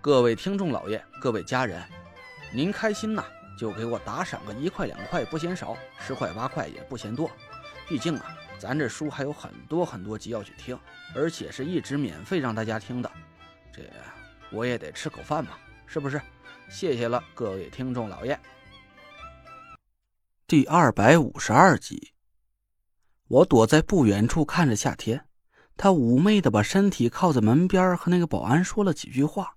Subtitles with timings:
[0.00, 1.82] 各位听众老爷，各位家人，
[2.52, 3.24] 您开心呐，
[3.58, 7.28] 就给我打赏个一块两块不嫌少，十块八块也不嫌多。
[7.88, 8.26] 毕竟啊，
[8.60, 10.78] 咱这书还有很多很多集要去听，
[11.16, 13.10] 而且是一直免费让大家听的，
[13.72, 13.82] 这
[14.52, 16.20] 我也得吃口饭嘛，是不是？
[16.70, 18.38] 谢谢了，各位听众老爷。
[20.46, 22.12] 第二百五十二集，
[23.26, 25.26] 我躲在不远处看着夏天，
[25.76, 29.56] 他妩媚的把身体靠在门边，和那个保安说了几句话。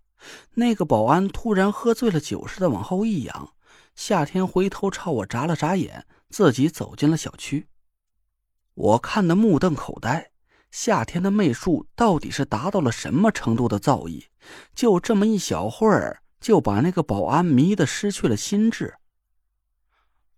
[0.54, 3.54] 那个保安突然喝醉了酒似的往后一仰，
[3.96, 7.68] 夏天回头朝我眨了眨眼，自己走进了小区。
[8.74, 10.32] 我看得目瞪口呆，
[10.72, 14.26] 夏天的媚术到底是达到了什么程度的造诣？
[14.74, 18.96] 就这么一小会儿，就把那个保安迷得失去了心智。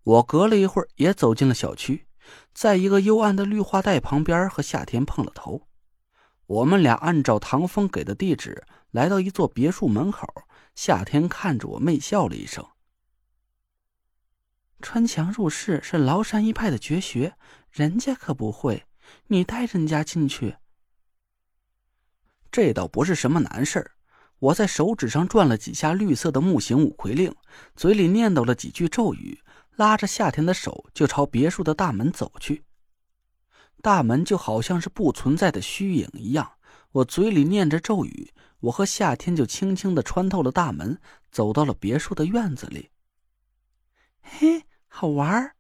[0.04, 2.08] 我隔了一会儿也走进了小区，
[2.54, 5.68] 在一个幽暗的绿化带旁边和夏天碰了头。
[6.46, 8.64] 我们俩按照唐风给的地址。
[8.92, 10.28] 来到一座别墅门口，
[10.76, 12.64] 夏天看着我，媚笑了一声。
[14.82, 17.34] 穿墙入室是崂山一派的绝学，
[17.72, 18.86] 人家可不会。
[19.28, 20.58] 你带人家进去，
[22.52, 23.92] 这倒不是什么难事儿。
[24.38, 27.34] 我在手指上转了几下绿色的木形五魁令，
[27.76, 29.42] 嘴里念叨了几句咒语，
[29.76, 32.64] 拉着夏天的手就朝别墅的大门走去。
[33.84, 36.54] 大门就好像是不存在的虚影一样，
[36.94, 38.34] 我嘴里念着咒语。
[38.62, 40.98] 我和夏天就轻轻的穿透了大门，
[41.30, 42.92] 走到了别墅的院子里。
[44.22, 45.58] 嘿，好玩儿。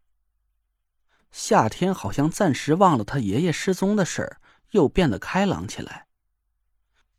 [1.31, 4.37] 夏天好像暂时忘了他爷爷失踪的事儿，
[4.71, 6.07] 又变得开朗起来。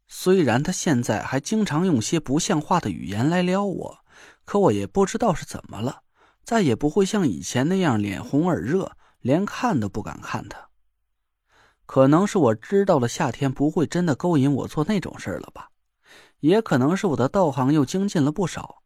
[0.08, 3.98] 虽然他现在还经常用些不像话的语言来撩我，
[4.46, 6.02] 可我也不知道是怎么了，
[6.44, 10.70] 再也不会像以前那样脸红耳热，连看都不敢看他。
[11.86, 15.70] 可能是我知道了夏天不会真的勾引我做那种事了吧。
[16.40, 18.82] 也可能是我的道行又精进了不少，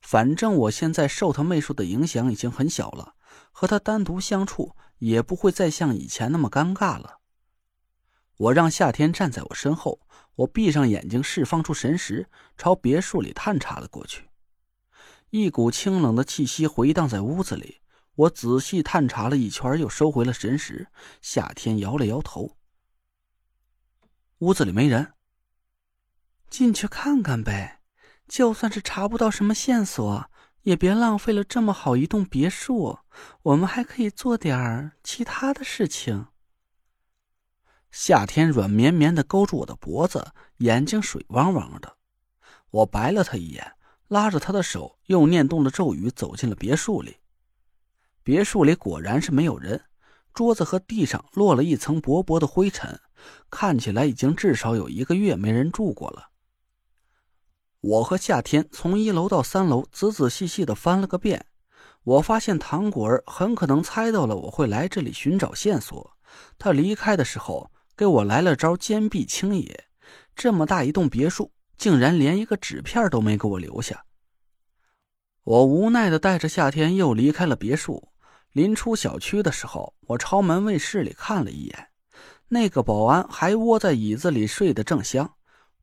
[0.00, 3.14] 反正我现在受他媚术的影响已经很小了，
[3.50, 7.18] 和他单独相处也不会再像以前那么尴尬了。
[8.36, 10.00] 我让夏天站在我身后，
[10.34, 12.28] 我闭上眼睛，释放出神识，
[12.58, 14.28] 朝别墅里探查了过去。
[15.30, 17.81] 一股清冷的气息回荡在屋子里，
[18.22, 20.88] 我仔细探查了一圈，又收回了神识。
[21.20, 22.56] 夏天摇了摇头，
[24.38, 25.14] 屋子里没人。
[26.48, 27.80] 进去看看呗，
[28.28, 30.30] 就算是查不到什么线索，
[30.62, 32.98] 也别浪费了这么好一栋别墅。
[33.42, 36.26] 我们还可以做点其他的事情。
[37.90, 41.96] 夏天软绵绵的勾住我的脖子，眼睛水汪汪的。
[42.70, 43.76] 我白了他一眼，
[44.08, 47.16] 拉着他的手，又念动了咒语，走进了别墅里。
[48.24, 49.82] 别墅里果然是没有人，
[50.32, 53.00] 桌子和地上落了一层薄薄的灰尘，
[53.50, 56.28] 看起来已经至少有一个月没人住过了。
[57.80, 61.46] 我和夏天从一楼到三楼，仔仔细细的翻了个遍。
[62.04, 66.16] 我发现唐果儿很可能猜到了我会来这里寻找线索。
[66.58, 69.84] 他离开的时候给我来了招坚壁清野。
[70.34, 74.04] 这么大一栋别墅，竟然连一个纸片都没给我留下。
[75.42, 78.11] 我无奈的带着夏天又离开了别墅。
[78.52, 81.88] 临出小区的时候，我朝门卫室里看了一眼，
[82.48, 85.34] 那个保安还窝在椅子里睡得正香。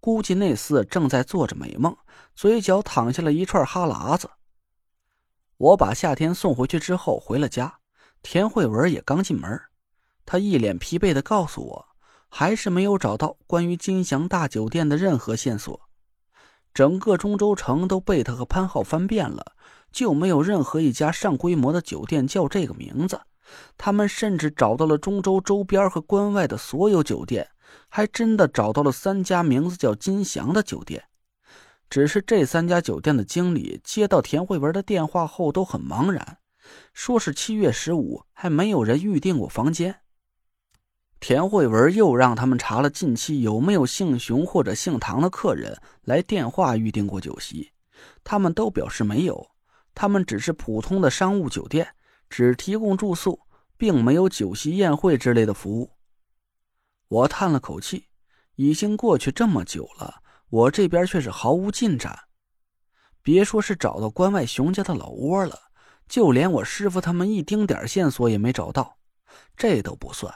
[0.02, 1.98] 估计那厮正在做着美梦，
[2.34, 4.30] 嘴角淌下了一串哈喇子。
[5.58, 7.80] 我把夏天送回去之后回了家，
[8.22, 9.60] 田慧文也刚进门，
[10.26, 11.86] 他一脸疲惫的告诉我，
[12.30, 15.89] 还是没有找到关于金祥大酒店的任何线索。
[16.74, 19.54] 整个中州城都被他和潘浩翻遍了，
[19.92, 23.20] 就没有任何一家上规模的酒店叫这个名字。
[23.78, 27.50] 他们甚至找到了中州周边和关外的所有酒店。
[27.88, 31.04] 还真的找到了三家名字叫金祥的酒店，
[31.88, 36.38] 只是这三家酒店的经理接到田慧文的电话后都很茫然，
[36.94, 40.02] 说是七月十五还没有人预订过房间。
[41.20, 47.72] 田慧文又让他们查了近期有没有姓熊或者姓唐的客人来电话预订过酒席，
[48.24, 49.52] 他们都表示没有，
[49.94, 51.94] 他们只是普通的商务酒店，
[52.30, 53.42] 只提供住宿，
[53.78, 55.92] 并没有酒席宴会之类的服务。
[57.10, 58.06] 我叹了口气，
[58.56, 62.18] 已经过去这么久了，我这边却是毫无进展。
[63.22, 65.60] 别说是找到关外熊家的老窝了，
[66.08, 68.98] 就连我师傅他们一丁点线索也没找到。
[69.58, 70.34] 这都不算，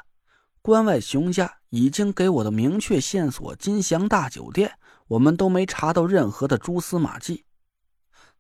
[0.63, 7.43] 关外熊家已经给我的明确线索——金祥大酒店，我们都没查到任何的蛛丝马迹。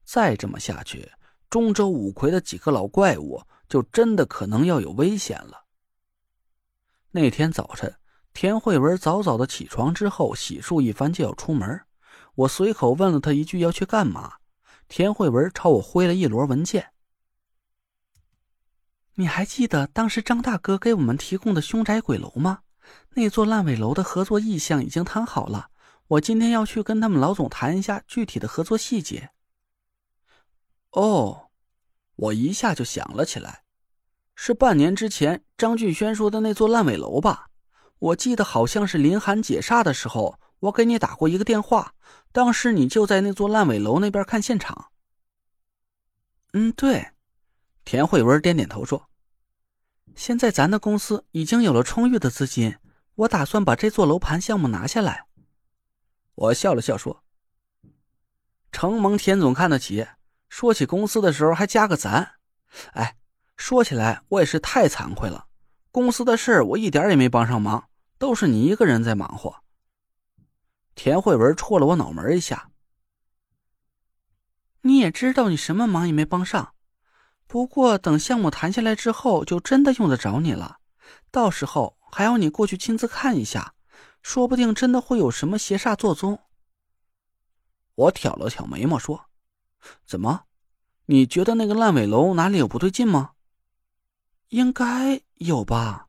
[0.05, 1.11] 再这么下去，
[1.49, 5.65] 中州五魁的几个老怪物就真的可能要有危险了。
[7.11, 7.93] 那天早晨，
[8.33, 11.81] 田慧文早早的起床之后，洗漱一番就要出门。
[12.35, 14.35] 我随口问了他一句：“要去干嘛？”
[14.87, 16.92] 田慧文朝我挥了一摞文件。
[19.15, 22.61] 你还记得当时张大哥给我们提供的凶宅鬼楼吗？
[23.15, 25.69] 那座烂尾楼的合作意向已经谈好了，
[26.07, 29.29] 我今天要去跟他们老总谈一下具体的合作细节。
[30.91, 31.49] 哦，
[32.15, 33.63] 我一下就想了起来，
[34.35, 37.49] 是半年之前张俊轩说的那座烂尾楼吧？
[37.99, 41.93] 我记得好像是林寒解煞的时候，我给你打过一个电话，
[42.31, 44.87] 当时你就在那座烂尾楼那边看现场。
[46.51, 47.12] 嗯，对。
[47.85, 49.09] 田慧文点点头说
[50.15, 52.77] ：“现在咱的公司已经有了充裕的资金，
[53.15, 55.27] 我打算把这座楼盘项目拿下来。”
[56.35, 57.23] 我笑了笑说
[58.71, 60.07] ：“承蒙田总看得起，
[60.49, 62.35] 说起公司的时候还加个咱。
[62.93, 63.17] 哎，
[63.57, 65.47] 说起来我也是太惭愧了，
[65.91, 69.63] 公司的事我一点也没帮上忙，都是你一个人在忙活。”
[70.95, 72.71] 田慧文戳了我脑门一下
[74.81, 76.72] ：“你也知道，你什么忙也没帮上。”
[77.53, 80.79] 不过等项目谈下来之后，就真的用得着你了。
[81.29, 83.75] 到时候还要你过去亲自看一下，
[84.23, 86.39] 说不定真的会有什么邪煞作踪。
[87.93, 89.25] 我挑了挑眉毛说
[90.03, 90.45] ：“怎么？
[91.05, 93.33] 你觉得那个烂尾楼哪里有不对劲吗？”
[94.49, 96.07] 应该有吧。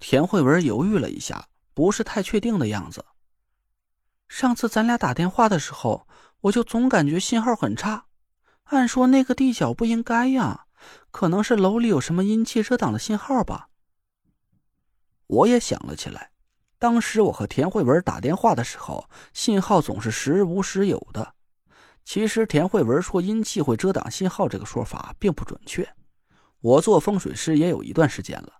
[0.00, 3.04] 田慧文犹豫了一下，不是太确定的样子。
[4.26, 6.08] 上次咱俩打电话的时候，
[6.40, 8.06] 我就总感觉信号很差。
[8.64, 10.66] 按说那个地角不应该呀，
[11.10, 13.68] 可能是楼里有什么阴气遮挡的信号吧。
[15.26, 16.30] 我也想了起来，
[16.78, 21.34] 当时我和田慧文打电话的时候，信号总是时无时有的。
[22.04, 25.88] 其实田慧文说阴气会遮挡信号这个说法并不准确。
[26.60, 28.52] 我做风水师也有一段时间了，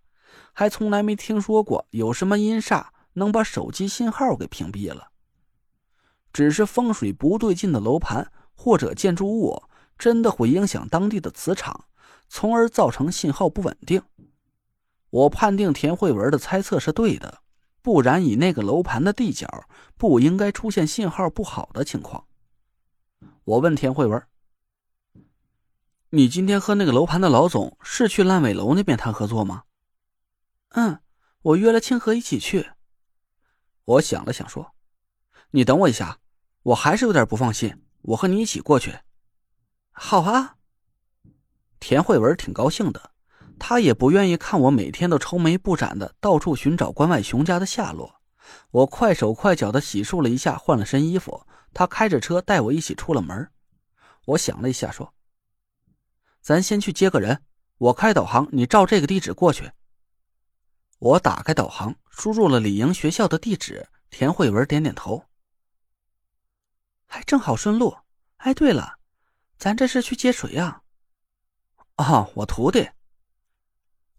[0.52, 5.08] 还从来没听说过有什么阴煞能把手机信号给屏蔽了。
[6.32, 9.62] 只是风水不对劲的楼盘或者建筑物。
[9.98, 11.86] 真的会影响当地的磁场，
[12.28, 14.02] 从而造成信号不稳定。
[15.10, 17.40] 我判定田慧文的猜测是对的，
[17.82, 22.26] 不然以那个楼盘的地角，不应该出现信号不好的情况。
[23.44, 24.20] 我问田慧文
[26.10, 29.64] ：“你今天和那个楼盘的老总是去烂尾楼那边谈合作吗
[30.74, 30.98] ？”“嗯，
[31.42, 32.70] 我约了清河一起去。”
[33.84, 34.74] 我想了想说
[35.52, 36.18] ：“你等我一下，
[36.62, 38.98] 我还是有点不放心，我和你一起过去。”
[39.96, 40.56] 好啊，
[41.78, 43.12] 田慧文挺高兴的，
[43.58, 48.20] 他也不愿意看我每天都愁眉不展的到处寻找关外熊家的下落。
[48.72, 53.48] 我快手快脚的洗漱了一下，换了身衣服，他开着车带我一起出了门。
[54.26, 55.14] 我想了一下，说
[56.42, 57.42] ：“咱先去接个人，
[57.78, 59.70] 我开导航，你照这个地址过去。”
[60.98, 63.88] 我打开导航，输入了李营学校的地址。
[64.10, 65.24] 田慧文点点头，
[67.06, 67.96] 还正好顺路。
[68.36, 68.98] 哎，对了。
[69.58, 70.82] 咱这是去接谁呀？
[71.96, 72.90] 啊，我徒弟。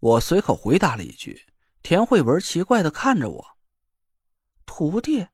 [0.00, 1.46] 我随口回答了一句。
[1.82, 3.46] 田慧文奇怪的看着我。
[4.64, 5.28] 徒弟？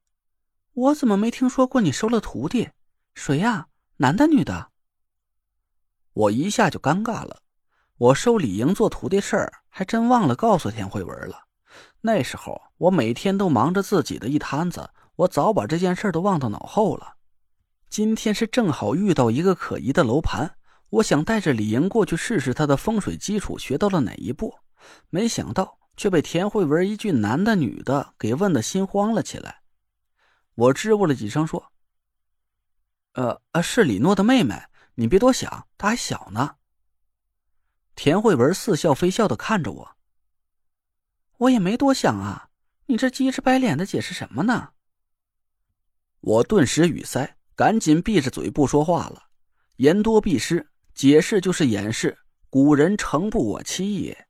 [0.74, 2.70] 我怎么没听说过你收了徒弟？
[3.14, 3.68] 谁呀？
[3.96, 4.70] 男的女的？
[6.12, 7.42] 我一下就尴尬了。
[7.96, 11.46] 我收李莹做徒弟事儿，还真忘了告诉田慧文了。
[12.02, 17.16] 那时候我每天都忙着自己的一摊子，我早把这件事都忘到脑后了。
[17.92, 20.56] 今天是正好遇到一个可疑的楼盘，
[20.88, 24.54] 我想带着李莹过去试试他的风水基础学到了哪一步，
[25.10, 29.60] 没想到却被田慧文一句“男的女的”给问的心慌了起来。
[30.54, 31.70] 我支吾了几声说
[33.12, 34.58] ：“呃呃，是李诺的妹妹，
[34.94, 36.56] 你别多想，她还小呢。”
[37.94, 39.96] 田慧文似笑非笑的看着我，
[41.36, 42.48] 我也没多想啊，
[42.86, 44.70] 你这急赤白脸的解释什么呢？
[46.20, 47.36] 我顿时语塞。
[47.54, 49.22] 赶紧闭着嘴不说话了，
[49.76, 52.16] 言多必失，解释就是掩饰。
[52.48, 54.26] 古人诚不我欺也。